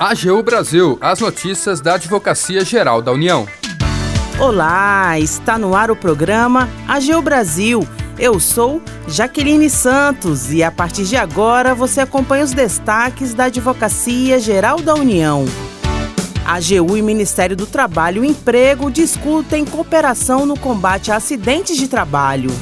[0.00, 3.48] AGU Brasil, as notícias da Advocacia Geral da União.
[4.38, 7.84] Olá, está no ar o programa AGU Brasil.
[8.16, 14.38] Eu sou Jaqueline Santos e a partir de agora você acompanha os destaques da Advocacia
[14.38, 15.44] Geral da União.
[16.46, 21.88] A AGU e Ministério do Trabalho e Emprego discutem cooperação no combate a acidentes de
[21.88, 22.52] trabalho.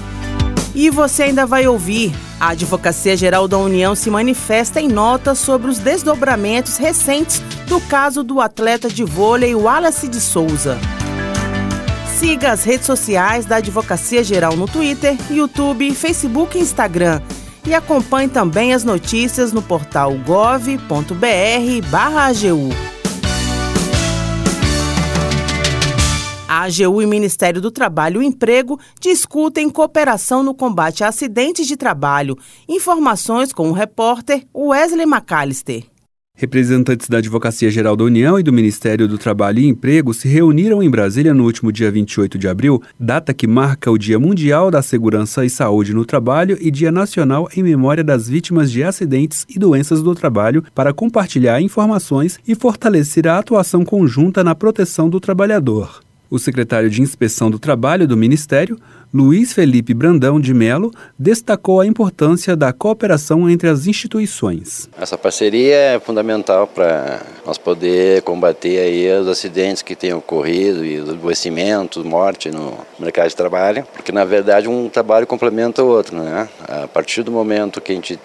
[0.74, 2.14] E você ainda vai ouvir.
[2.46, 8.22] A Advocacia Geral da União se manifesta em nota sobre os desdobramentos recentes do caso
[8.22, 10.78] do atleta de vôlei Wallace de Souza.
[12.16, 17.20] Siga as redes sociais da Advocacia Geral no Twitter, YouTube, Facebook e Instagram.
[17.66, 20.76] E acompanhe também as notícias no portal gov.br/agu.
[26.56, 31.76] A AGU e Ministério do Trabalho e Emprego discutem cooperação no combate a acidentes de
[31.76, 32.34] trabalho.
[32.66, 35.84] Informações com o repórter Wesley McAllister.
[36.34, 40.82] Representantes da Advocacia Geral da União e do Ministério do Trabalho e Emprego se reuniram
[40.82, 44.80] em Brasília no último dia 28 de abril, data que marca o Dia Mundial da
[44.80, 49.58] Segurança e Saúde no Trabalho e Dia Nacional em memória das vítimas de acidentes e
[49.58, 56.05] doenças do trabalho, para compartilhar informações e fortalecer a atuação conjunta na proteção do trabalhador.
[56.28, 58.76] O secretário de Inspeção do Trabalho do Ministério,
[59.14, 64.90] Luiz Felipe Brandão de Melo, destacou a importância da cooperação entre as instituições.
[64.98, 70.98] Essa parceria é fundamental para nós poder combater aí os acidentes que têm ocorrido e
[70.98, 76.16] os adoecimentos, morte no mercado de trabalho, porque na verdade um trabalho complementa o outro,
[76.16, 76.48] né?
[76.66, 78.18] A partir do momento que a gente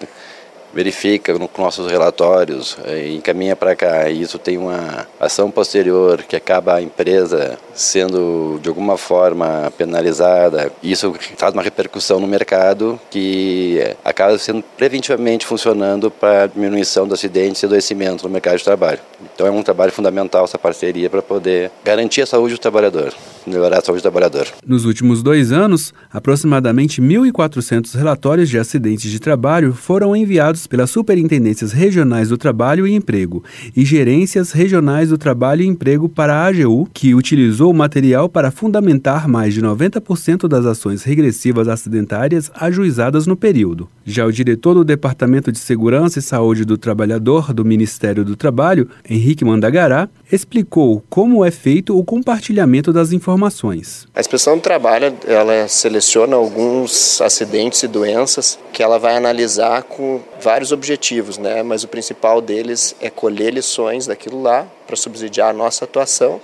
[0.72, 4.08] verifica com nossos relatórios, eh, encaminha para cá.
[4.08, 10.72] E isso tem uma ação posterior que acaba a empresa sendo de alguma forma penalizada.
[10.82, 17.62] Isso traz uma repercussão no mercado que acaba sendo preventivamente funcionando para diminuição dos acidentes
[17.62, 19.00] e adoecimento no mercado de trabalho.
[19.34, 23.12] Então é um trabalho fundamental essa parceria para poder garantir a saúde do trabalhador,
[23.46, 24.46] melhorar a saúde do trabalhador.
[24.66, 31.72] Nos últimos dois anos, aproximadamente 1.400 relatórios de acidentes de trabalho foram enviados pelas Superintendências
[31.72, 33.42] Regionais do Trabalho e Emprego
[33.76, 38.50] e Gerências Regionais do Trabalho e Emprego para a AGU, que utilizou o material para
[38.50, 43.88] fundamentar mais de 90% das ações regressivas acidentárias ajuizadas no período.
[44.04, 48.88] Já o diretor do Departamento de Segurança e Saúde do Trabalhador do Ministério do Trabalho,
[49.08, 54.06] Henrique Mandagará, explicou como é feito o compartilhamento das informações.
[54.14, 60.20] A inspeção do trabalho, ela seleciona alguns acidentes e doenças que ela vai analisar com
[60.40, 61.62] vários objetivos, né?
[61.62, 66.40] Mas o principal deles é colher lições daquilo lá para subsidiar a nossa atuação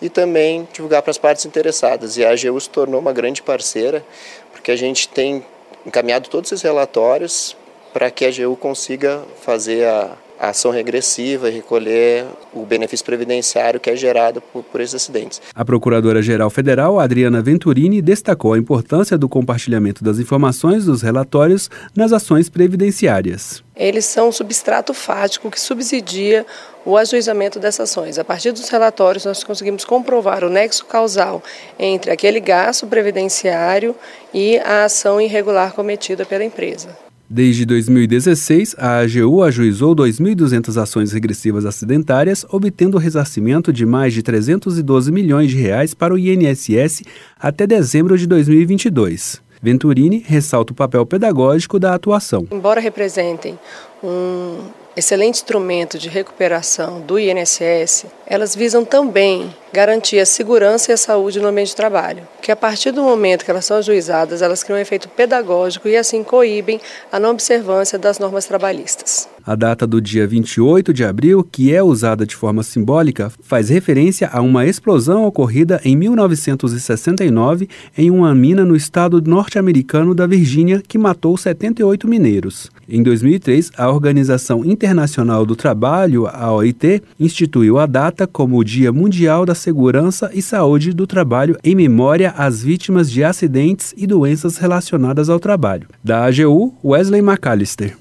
[0.00, 2.16] e também divulgar para as partes interessadas.
[2.16, 4.04] E a AGU se tornou uma grande parceira,
[4.52, 5.44] porque a gente tem
[5.84, 7.56] encaminhado todos esses relatórios
[7.92, 13.80] para que a AGU consiga fazer a a ação regressiva e recolher o benefício previdenciário
[13.80, 15.40] que é gerado por, por esses acidentes.
[15.54, 22.12] A Procuradora-Geral Federal, Adriana Venturini, destacou a importância do compartilhamento das informações dos relatórios nas
[22.12, 23.62] ações previdenciárias.
[23.74, 26.44] Eles são um substrato fático que subsidia
[26.84, 28.18] o ajuizamento dessas ações.
[28.18, 31.42] A partir dos relatórios, nós conseguimos comprovar o nexo causal
[31.78, 33.94] entre aquele gasto previdenciário
[34.34, 37.07] e a ação irregular cometida pela empresa.
[37.30, 45.12] Desde 2016, a AGU ajuizou 2.200 ações regressivas acidentárias, obtendo ressarcimento de mais de 312
[45.12, 47.02] milhões de reais para o INSS
[47.38, 49.42] até dezembro de 2022.
[49.60, 52.46] Venturini ressalta o papel pedagógico da atuação.
[52.50, 53.58] Embora representem
[54.02, 54.58] um
[54.98, 61.40] excelente instrumento de recuperação do INSS, elas visam também garantir a segurança e a saúde
[61.40, 64.78] no ambiente de trabalho, que a partir do momento que elas são ajuizadas, elas criam
[64.78, 66.80] um efeito pedagógico e assim coíbem
[67.12, 69.28] a não observância das normas trabalhistas.
[69.44, 74.28] A data do dia 28 de abril, que é usada de forma simbólica, faz referência
[74.30, 80.98] a uma explosão ocorrida em 1969 em uma mina no estado norte-americano da Virgínia que
[80.98, 82.70] matou 78 mineiros.
[82.86, 88.92] Em 2003, a Organização Internacional do Trabalho, a OIT, instituiu a data como o Dia
[88.92, 94.56] Mundial da Segurança e Saúde do Trabalho em memória às vítimas de acidentes e doenças
[94.56, 95.88] relacionadas ao trabalho.
[96.02, 97.96] Da AGU, Wesley McAllister.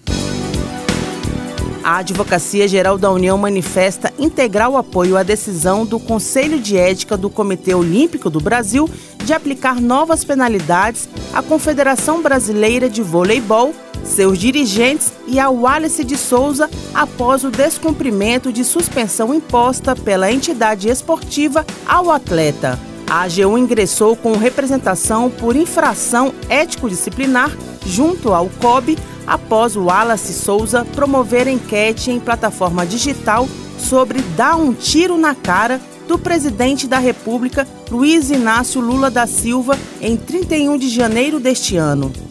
[1.87, 7.29] A Advocacia Geral da União manifesta integral apoio à decisão do Conselho de Ética do
[7.29, 8.89] Comitê Olímpico do Brasil
[9.23, 13.73] de aplicar novas penalidades à Confederação Brasileira de Voleibol,
[14.07, 20.89] seus dirigentes e ao Wallace de Souza após o descumprimento de suspensão imposta pela entidade
[20.89, 22.79] esportiva ao atleta.
[23.09, 27.55] A AGU ingressou com representação por infração ético-disciplinar
[27.85, 34.73] junto ao COB após o Wallace Souza promover enquete em plataforma digital sobre dar um
[34.73, 40.89] tiro na cara do presidente da República, Luiz Inácio Lula da Silva, em 31 de
[40.89, 42.26] janeiro deste ano.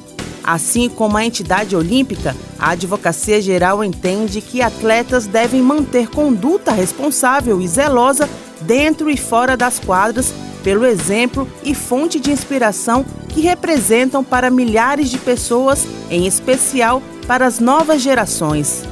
[0.46, 7.60] Assim como a entidade olímpica, a Advocacia Geral entende que atletas devem manter conduta responsável
[7.60, 8.28] e zelosa
[8.60, 10.32] dentro e fora das quadras,
[10.62, 17.44] pelo exemplo e fonte de inspiração que representam para milhares de pessoas, em especial para
[17.44, 18.84] as novas gerações.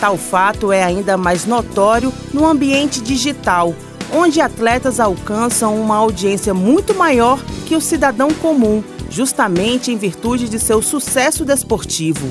[0.00, 3.74] Tal fato é ainda mais notório no ambiente digital,
[4.12, 8.82] onde atletas alcançam uma audiência muito maior que o cidadão comum,
[9.12, 12.26] justamente em virtude de seu sucesso desportivo.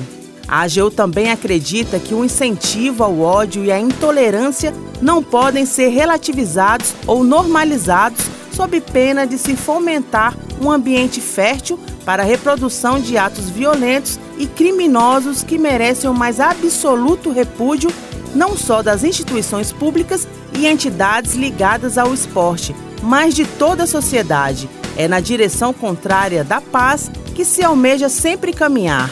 [0.48, 5.88] A AGU também acredita que o incentivo ao ódio e à intolerância não podem ser
[5.88, 13.16] relativizados ou normalizados sob pena de se fomentar um ambiente fértil para a reprodução de
[13.16, 17.90] atos violentos e criminosos que merecem o mais absoluto repúdio
[18.34, 20.26] não só das instituições públicas
[20.58, 24.68] e entidades ligadas ao esporte, mas de toda a sociedade.
[24.96, 29.10] É na direção contrária da paz que se almeja sempre caminhar.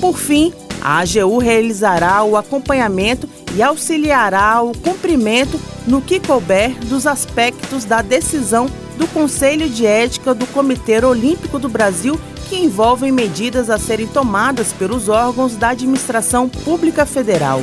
[0.00, 7.06] Por fim, a AGU realizará o acompanhamento e auxiliará o cumprimento no que couber dos
[7.06, 8.66] aspectos da decisão
[8.98, 14.72] do Conselho de Ética do Comitê Olímpico do Brasil que envolvem medidas a serem tomadas
[14.72, 17.62] pelos órgãos da administração pública federal.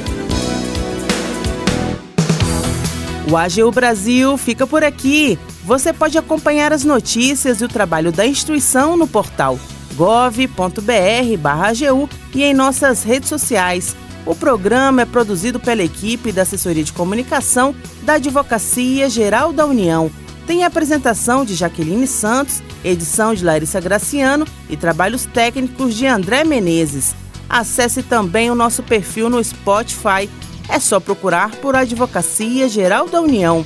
[3.29, 5.37] O AGU Brasil fica por aqui.
[5.63, 9.59] Você pode acompanhar as notícias e o trabalho da instituição no portal
[9.95, 10.49] gov.br/agu
[12.33, 13.95] e em nossas redes sociais.
[14.25, 20.09] O programa é produzido pela equipe da Assessoria de Comunicação da Advocacia Geral da União.
[20.47, 26.43] Tem a apresentação de Jaqueline Santos, edição de Larissa Graciano e trabalhos técnicos de André
[26.43, 27.15] Menezes.
[27.49, 30.29] Acesse também o nosso perfil no Spotify
[30.69, 33.65] é só procurar por Advocacia Geral da União.